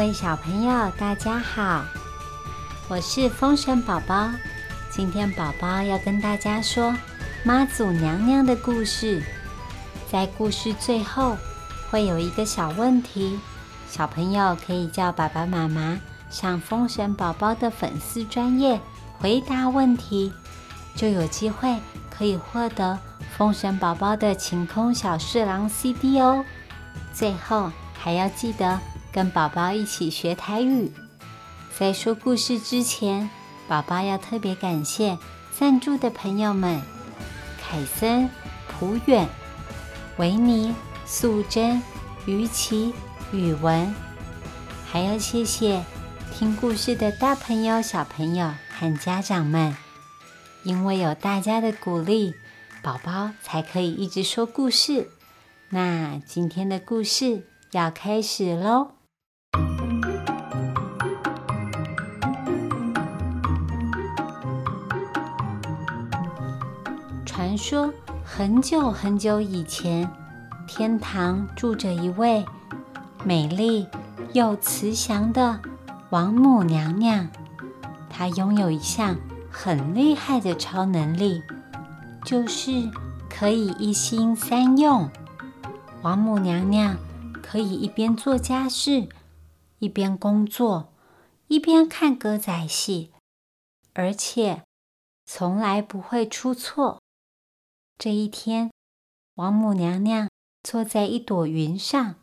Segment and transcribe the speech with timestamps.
[0.00, 1.84] 各位小朋友，大家好，
[2.88, 4.30] 我是风神宝宝。
[4.88, 6.96] 今天宝宝要跟大家说
[7.44, 9.22] 妈祖娘娘的故事。
[10.10, 11.36] 在故事最后
[11.90, 13.38] 会有一个小问题，
[13.90, 18.80] 小朋友可以叫爸爸妈妈上风神宝宝的粉丝专业
[19.18, 20.32] 回答问题，
[20.96, 21.76] 就有机会
[22.08, 22.98] 可以获得
[23.36, 26.42] 风神宝宝的晴空小侍郎 CD 哦。
[27.12, 28.80] 最后还要记得
[29.12, 30.92] 跟宝宝一起学台语。
[31.78, 33.28] 在说故事之前，
[33.66, 35.18] 宝宝要特别感谢
[35.50, 36.80] 赞助的朋友们：
[37.62, 38.28] 凯森、
[38.68, 39.28] 普远。
[40.16, 40.74] 维尼、
[41.06, 41.80] 素贞、
[42.26, 42.92] 于琪、
[43.32, 43.94] 宇文，
[44.84, 45.82] 还要谢谢
[46.34, 49.74] 听故事的大朋友、小朋友和家长们，
[50.62, 52.34] 因为有大家的鼓励，
[52.82, 55.08] 宝宝才可以一直说故事。
[55.70, 58.99] 那今天的故事要开始喽！
[67.60, 67.92] 说。
[68.32, 70.08] 很久很久以前，
[70.68, 72.46] 天堂住着一位
[73.24, 73.88] 美丽
[74.32, 75.60] 又慈祥的
[76.10, 77.28] 王母娘娘。
[78.08, 79.16] 她拥有一项
[79.50, 81.42] 很厉害的超能力，
[82.24, 82.88] 就是
[83.28, 85.10] 可以一心三用。
[86.02, 86.96] 王母娘娘
[87.42, 89.08] 可以一边做家事，
[89.80, 90.92] 一边工作，
[91.48, 93.10] 一边看歌仔戏，
[93.92, 94.62] 而且
[95.26, 96.99] 从来不会出错。
[98.02, 98.70] 这一天，
[99.34, 100.30] 王母娘娘
[100.62, 102.14] 坐在一朵云上，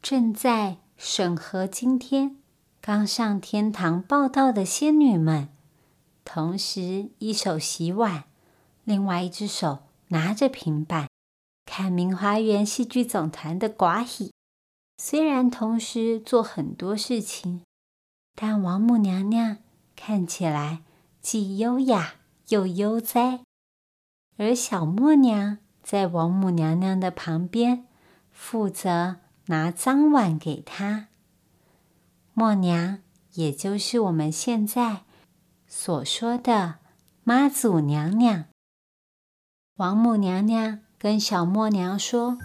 [0.00, 2.38] 正在审核今天
[2.80, 5.50] 刚上天堂报道的仙女们，
[6.24, 8.24] 同时一手洗碗，
[8.84, 11.10] 另外一只手拿着平板
[11.66, 14.32] 看明华园戏剧总团的寡喜。
[14.96, 17.60] 虽然同时做很多事情，
[18.34, 19.58] 但王母娘娘
[19.94, 20.82] 看起来
[21.20, 22.14] 既优雅
[22.48, 23.40] 又悠哉。
[24.40, 27.84] 而小默娘在王母娘娘的旁边，
[28.30, 29.16] 负责
[29.48, 31.08] 拿脏碗给她。
[32.32, 33.00] 默娘，
[33.34, 35.02] 也就是我们现在
[35.66, 36.76] 所说的
[37.22, 38.46] 妈祖娘娘。
[39.76, 42.38] 王母娘娘跟小默娘说：“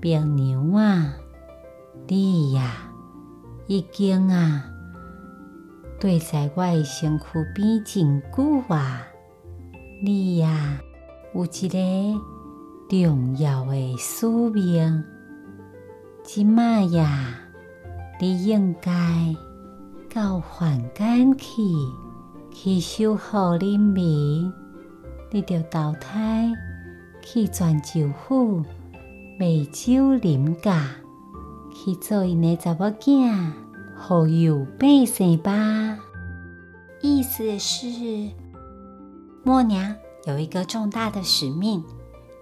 [0.00, 1.16] 表娘啊，
[2.06, 2.92] 你呀，
[3.66, 4.70] 已经啊，
[5.98, 9.08] 对在我的身躯边真久啊。”
[10.02, 10.80] 你呀，
[11.34, 11.78] 有一个
[12.88, 15.04] 重要的使命。
[16.22, 17.38] 今麦呀，
[18.20, 19.34] 你应该
[20.12, 21.62] 到凡间去，
[22.52, 24.52] 去守护人民。
[25.30, 26.52] 你着投胎
[27.22, 28.62] 去泉州府
[29.38, 30.86] 梅州林家，
[31.72, 33.52] 去做因的查某囝，
[33.96, 35.98] 服务百姓吧。
[37.00, 38.43] 意思是。
[39.46, 39.94] 默娘
[40.24, 41.84] 有一个重大的使命，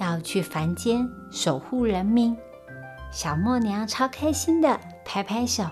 [0.00, 2.36] 要去凡间守护人民。
[3.12, 5.62] 小默娘超开心的，拍拍手。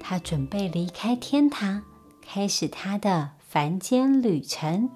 [0.00, 1.82] 她准备离开天堂，
[2.22, 4.88] 开始她的凡间旅程。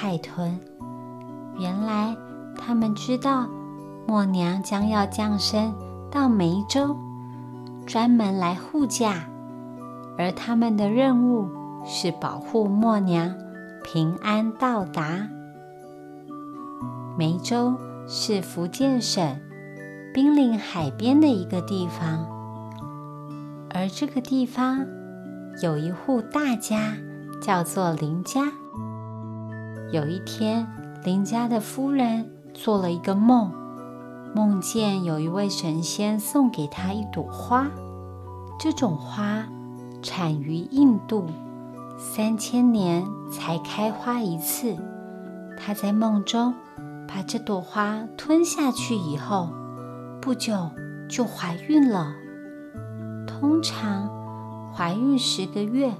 [0.00, 0.56] 海豚。
[1.58, 2.16] 原来
[2.56, 3.48] 他们知道
[4.06, 5.74] 默娘将要降生
[6.08, 6.96] 到梅州，
[7.84, 9.28] 专门来护驾。
[10.16, 11.48] 而他们的任务
[11.84, 13.34] 是保护默娘
[13.82, 15.28] 平安到达。
[17.18, 17.74] 梅州
[18.06, 19.36] 是福建省
[20.14, 22.24] 濒临海边的一个地方，
[23.74, 24.86] 而这个地方
[25.60, 26.94] 有一户大家。
[27.40, 28.50] 叫做林家。
[29.90, 30.66] 有一天，
[31.02, 33.50] 邻家的夫人做了一个梦，
[34.34, 37.68] 梦见有一位神仙送给她一朵花。
[38.60, 39.46] 这种花
[40.02, 41.24] 产于印度，
[41.96, 44.76] 三千年才开花一次。
[45.56, 46.54] 她在梦中
[47.06, 49.48] 把这朵花吞下去以后，
[50.20, 50.70] 不久
[51.08, 52.14] 就怀孕了。
[53.26, 54.10] 通常
[54.74, 55.94] 怀孕十个月，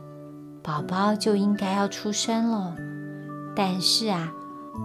[0.62, 2.76] 宝宝就应该要出生了。
[3.58, 4.32] 但是啊，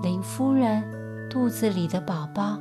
[0.01, 0.83] 林夫人
[1.29, 2.57] 肚子里的宝宝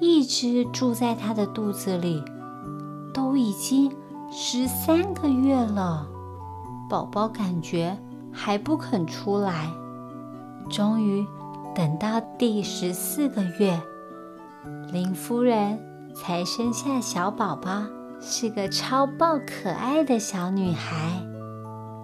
[0.00, 2.22] 一直住在她的肚子里，
[3.12, 3.92] 都已经
[4.30, 6.06] 十三个月了，
[6.88, 7.98] 宝宝感觉
[8.30, 9.68] 还不肯出来。
[10.70, 11.26] 终于
[11.74, 13.82] 等到第十四个月，
[14.92, 15.76] 林夫人
[16.14, 17.82] 才生下小宝宝，
[18.20, 21.20] 是个超爆可爱的小女孩。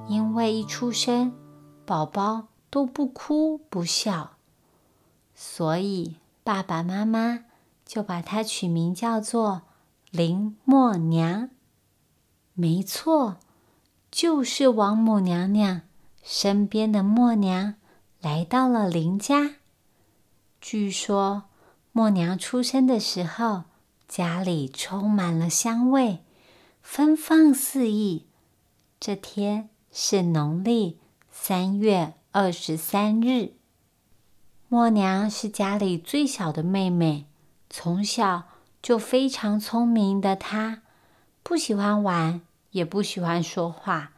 [0.08, 1.32] 因为一出生，
[1.86, 4.36] 宝宝都不哭不笑，
[5.34, 7.44] 所以爸爸妈妈
[7.84, 9.62] 就把它取名叫做
[10.10, 11.50] 林默娘。
[12.54, 13.36] 没错，
[14.10, 15.82] 就是王母娘娘
[16.22, 17.74] 身边的默娘。
[18.20, 19.54] 来到了林家。
[20.60, 21.44] 据说
[21.92, 23.62] 默娘出生的时候，
[24.08, 26.24] 家里充满了香味，
[26.82, 28.26] 芬芳四溢。
[28.98, 30.98] 这天是农历
[31.30, 33.54] 三月二十三日。
[34.68, 37.24] 默娘是家里最小的妹妹，
[37.70, 38.44] 从小
[38.82, 40.82] 就非常聪明的她，
[41.42, 42.42] 不喜欢玩，
[42.72, 44.12] 也不喜欢说话，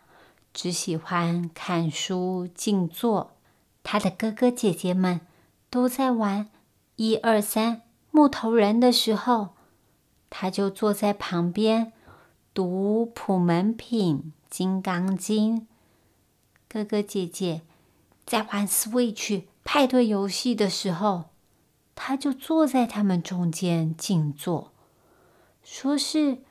[0.52, 3.36] 只喜欢看书、静坐。
[3.84, 5.20] 她的哥哥姐姐们
[5.70, 6.50] 都在玩
[6.96, 9.50] 一二三木头人的时候，
[10.28, 11.92] 他就坐在旁边
[12.52, 14.16] 读《普门品》
[14.50, 15.60] 《金刚经》。
[16.68, 17.62] 哥哥姐姐
[18.30, 21.30] 在玩 Switch 派对游戏的时候，
[21.96, 24.72] 他就坐在他们中间静坐。
[25.64, 26.44] 说是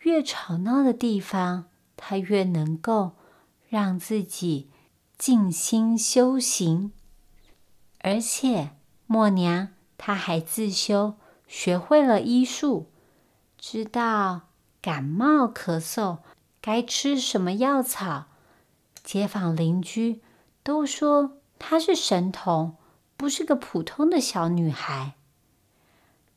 [0.00, 3.12] 越吵闹的地方，他越能够
[3.66, 4.68] 让自己。
[5.16, 6.92] 静心修行，
[8.00, 8.72] 而且
[9.06, 11.14] 默娘她还自修，
[11.46, 12.90] 学会了医术，
[13.56, 14.42] 知道
[14.82, 16.18] 感冒咳嗽
[16.60, 18.26] 该吃什么药草。
[19.02, 20.20] 街坊邻居
[20.62, 22.76] 都说她是神童，
[23.16, 25.14] 不是个普通的小女孩。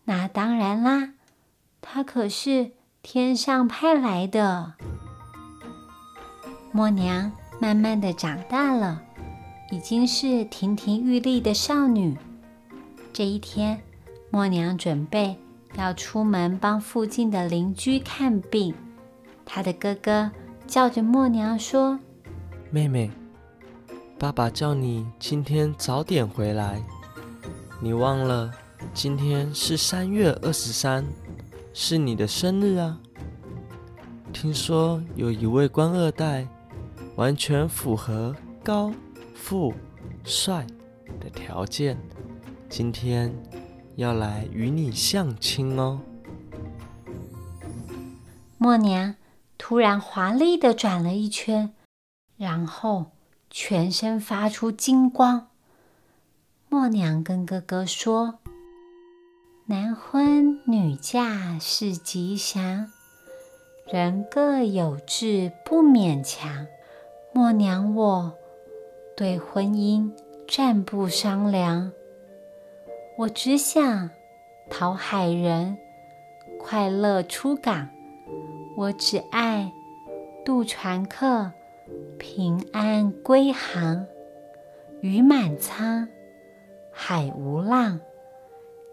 [0.05, 1.13] 那当然啦，
[1.81, 4.73] 她可是天上派来的
[6.71, 7.31] 默娘。
[7.57, 9.01] 慢慢的长大了，
[9.71, 12.17] 已经是亭亭玉立的少女。
[13.13, 13.81] 这一天，
[14.29, 15.37] 默娘准备
[15.77, 18.75] 要出门帮附近的邻居看病。
[19.45, 20.29] 她的哥哥
[20.67, 21.97] 叫着默娘说
[22.69, 23.09] ：“妹妹，
[24.17, 26.81] 爸爸叫你今天早点回来。
[27.79, 28.51] 你忘了
[28.93, 31.05] 今天是三月二十三，
[31.73, 32.99] 是你的生日啊。
[34.33, 36.47] 听说有一位官二代。”
[37.15, 38.91] 完全符合高、
[39.33, 39.73] 富、
[40.25, 40.67] 帅
[41.17, 41.97] 的条件，
[42.67, 43.33] 今天
[43.95, 46.01] 要来与你相亲哦。
[48.57, 49.15] 默娘
[49.57, 51.73] 突然华丽的转了一圈，
[52.35, 53.13] 然后
[53.57, 55.47] 全身发出金光。
[56.67, 58.39] 默娘跟哥哥说
[59.67, 62.91] ：“男婚女嫁是吉祥，
[63.87, 66.67] 人各有志不勉强。”
[67.31, 68.33] 默娘，我
[69.15, 70.11] 对婚姻
[70.49, 71.93] 暂不商量。
[73.19, 74.09] 我只想
[74.69, 75.77] 讨海人
[76.59, 77.87] 快乐出港，
[78.75, 79.71] 我只爱
[80.43, 81.53] 渡船客
[82.17, 84.07] 平安归航。
[85.01, 86.07] 鱼满仓，
[86.91, 87.99] 海无浪，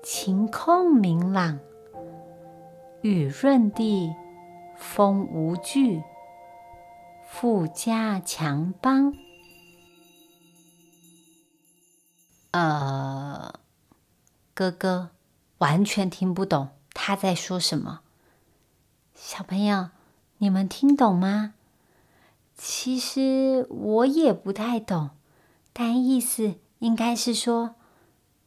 [0.03, 1.59] 晴空明朗，
[3.01, 4.13] 雨润地，
[4.77, 6.03] 风无惧。
[7.25, 9.15] 富家强邦，
[12.51, 13.55] 呃，
[14.53, 15.11] 哥哥
[15.59, 18.01] 完全听不懂他在说什么。
[19.15, 19.89] 小朋友，
[20.37, 21.55] 你们听懂吗？
[22.65, 25.11] 其实我也不太懂，
[25.73, 27.75] 但意思应该是说，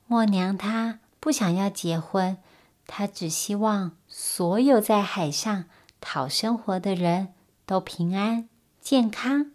[0.08, 2.38] 默娘她不想要结婚，
[2.88, 5.66] 她只希望所有在海上
[6.00, 7.34] 讨生活的人
[7.66, 8.48] 都平安。
[8.80, 9.52] 健康。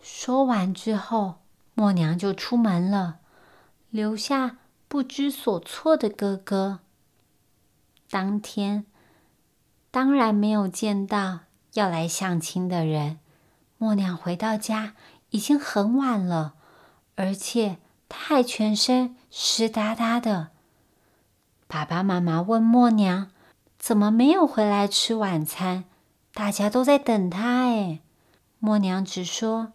[0.00, 1.36] 说完之后，
[1.74, 3.20] 默娘就出门了，
[3.90, 6.80] 留下不知所措的哥哥。
[8.10, 8.86] 当天
[9.92, 11.40] 当然没有见到
[11.74, 13.20] 要来相亲的人。
[13.82, 14.94] 默娘回到家
[15.30, 16.54] 已经很晚了，
[17.16, 20.50] 而且她还全身湿哒哒的。
[21.66, 23.32] 爸爸妈妈问默娘
[23.80, 25.82] ：“怎么没有回来吃晚餐？
[26.32, 27.98] 大家都在等她。”哎。
[28.60, 29.72] 默娘只说：“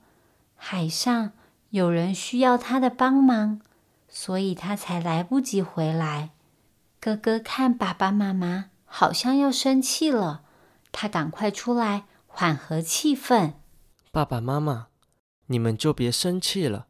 [0.56, 1.34] 海上
[1.72, 3.60] 有人需要她的帮忙，
[4.08, 6.30] 所以她才来不及回来。”
[7.02, 10.44] 哥哥看爸爸妈妈好像要生气了。
[10.94, 13.52] 他赶快出来缓和气氛。
[14.18, 14.88] 爸爸妈妈，
[15.46, 16.88] 你们就别生气了。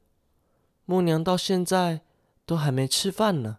[0.86, 2.00] 默娘到现在
[2.46, 3.58] 都还没吃饭呢，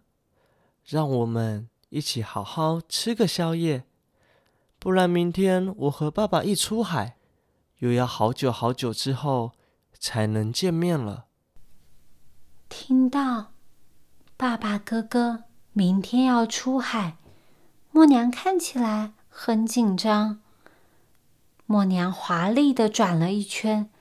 [0.83, 3.83] 让我们一起好好吃个宵夜，
[4.79, 7.17] 不然明天我和爸爸一出海，
[7.77, 9.51] 又要好久好久之后
[9.99, 11.27] 才能见面了。
[12.69, 13.51] 听到
[14.35, 17.17] 爸爸哥哥明天要出海，
[17.91, 20.41] 默娘看起来很紧张。
[21.71, 23.91] 默娘华丽的转了一圈，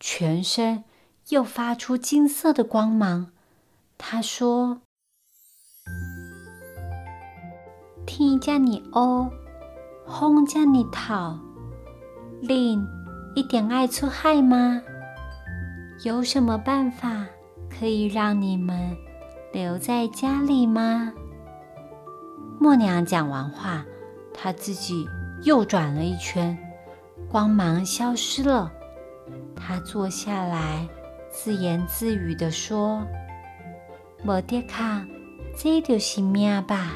[0.00, 0.82] 全身。
[1.28, 3.30] 又发出金色的光芒。
[3.96, 4.80] 她说
[8.04, 9.30] ：“天叫你哦，
[10.06, 11.38] 风叫你逃，
[12.42, 12.84] 令
[13.36, 14.82] 一点爱出海吗？
[16.02, 17.24] 有什么办法
[17.70, 18.94] 可以让你们
[19.52, 21.12] 留在家里吗？”
[22.60, 23.86] 默娘讲完话，
[24.34, 25.06] 她自己
[25.44, 26.58] 又转了一圈，
[27.34, 28.70] 光芒消失了。
[29.56, 30.88] 她坐下来。
[31.32, 33.04] 自言自语地说
[34.22, 35.04] ：“无得卡，
[35.58, 36.92] 这就是命吧。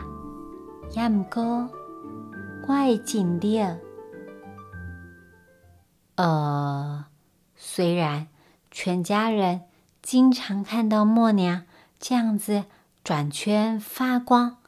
[0.94, 1.68] 也毋过，
[2.68, 3.60] 我会尽力。
[6.14, 7.06] 呃，
[7.56, 8.28] 虽然
[8.70, 9.62] 全家人
[10.00, 11.64] 经常看到默娘
[11.98, 12.66] 这样子
[13.02, 14.58] 转圈发光，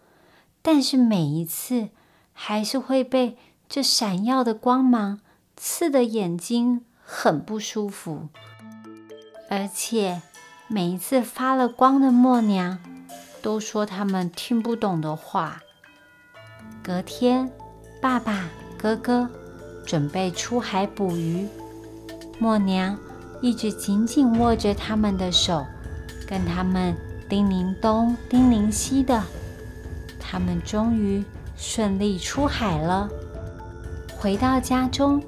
[0.62, 1.90] 但是每一次
[2.32, 5.20] 还是会被这闪耀的光芒
[5.62, 8.28] 刺得眼睛很不舒服。”
[9.50, 10.22] 而且
[10.68, 12.78] 每一次发了光的默娘，
[13.42, 15.60] 都说他们听不懂的话。
[16.82, 17.50] 隔天，
[18.00, 18.48] 爸爸、
[18.78, 19.28] 哥哥
[19.84, 21.46] 准备出海捕鱼，
[22.38, 22.96] 默娘
[23.42, 25.66] 一直紧紧握着他们的手，
[26.26, 26.96] 跟他们
[27.28, 29.22] 叮咛东、叮咛西的。
[30.18, 31.22] 他们终于
[31.54, 33.10] 顺利出海了。
[34.16, 35.20] 回到家中，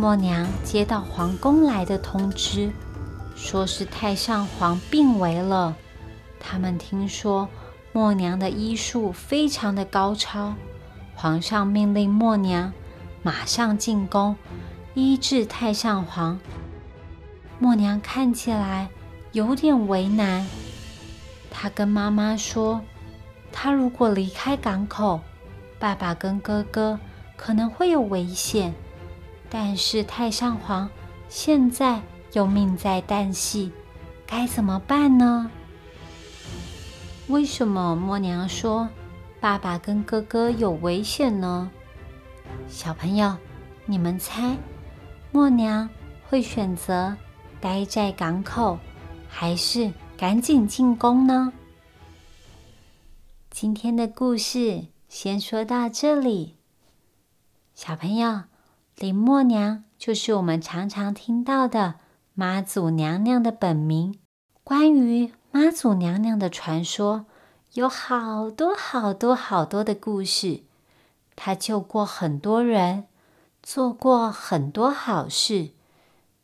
[0.00, 2.72] 默娘接到皇宫来的通知。
[3.36, 5.76] 说是太上皇病危了。
[6.40, 7.46] 他们听说
[7.92, 10.54] 默娘的医术非常的高超，
[11.14, 12.72] 皇上命令默娘
[13.22, 14.34] 马上进宫
[14.94, 16.40] 医治太上皇。
[17.58, 18.88] 默娘看起来
[19.32, 20.46] 有点为难，
[21.50, 22.80] 她跟妈妈说
[23.52, 25.20] ：“她如果离开港口，
[25.78, 26.98] 爸爸跟哥哥
[27.36, 28.72] 可能会有危险。
[29.50, 30.88] 但是太上皇
[31.28, 32.00] 现在……”
[32.32, 33.72] 又命在旦夕，
[34.24, 35.50] 该怎么办呢？
[37.26, 38.88] 为什么默娘说
[39.40, 41.68] 爸爸跟哥哥有危险呢？
[42.68, 43.36] 小朋友，
[43.84, 44.56] 你们猜，
[45.32, 45.90] 默娘
[46.28, 47.16] 会选择
[47.60, 48.78] 待在港口，
[49.28, 51.52] 还是赶紧进宫呢？
[53.50, 56.58] 今天的故事先说到这里。
[57.74, 58.42] 小朋友，
[59.00, 61.94] 林默娘就是我们常常听到的。
[62.34, 64.18] 妈祖娘娘的本名，
[64.62, 67.24] 关于妈祖娘娘的传说
[67.72, 70.64] 有好多好多好多的故事。
[71.34, 73.06] 她救过很多人，
[73.62, 75.70] 做过很多好事，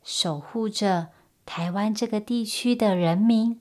[0.03, 1.09] 守护着
[1.45, 3.61] 台湾这个地区的人民。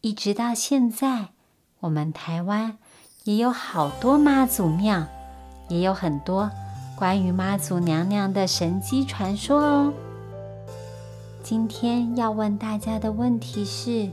[0.00, 1.32] 一直到现在，
[1.80, 2.78] 我们台湾
[3.24, 5.06] 也有好多妈祖庙，
[5.68, 6.50] 也有很多
[6.98, 9.92] 关于妈祖娘娘的神机传说哦。
[11.44, 14.10] 今天要问大家的问题是：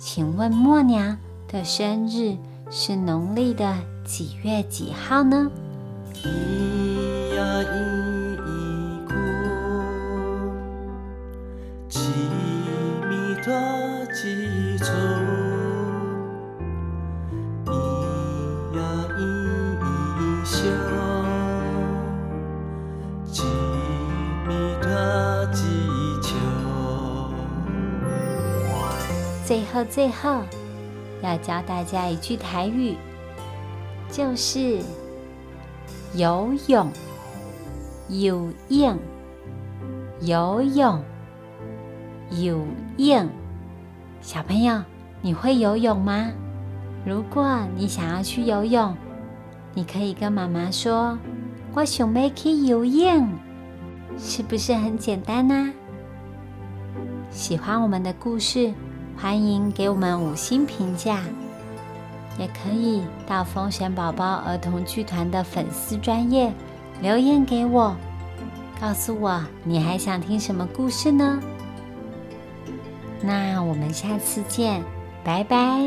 [0.00, 2.36] 请问默娘的生日
[2.72, 5.48] 是农历的几月几号呢？
[29.48, 30.42] 最后，最后
[31.22, 32.94] 要教大家一句台语，
[34.10, 34.78] 就是
[36.12, 36.92] 游泳，
[38.10, 38.98] 游泳，
[40.20, 41.02] 游泳，
[42.30, 42.62] 游
[42.98, 43.26] 泳。
[44.20, 44.82] 小朋友，
[45.22, 46.30] 你会游泳吗？
[47.06, 48.94] 如果你想要去游泳，
[49.72, 51.18] 你可以跟妈妈说
[51.72, 53.26] ：“我想要去游泳。”
[54.18, 55.72] 是不是很简单呢？
[57.30, 58.74] 喜欢我们的故事。
[59.20, 61.20] 欢迎给我们五星评价，
[62.38, 66.52] 也可以到风神宝宝儿童剧团的粉丝专业
[67.02, 67.96] 留言给我，
[68.80, 71.40] 告诉我你还想听什么故事呢？
[73.20, 74.84] 那我们下次见，
[75.24, 75.80] 拜拜。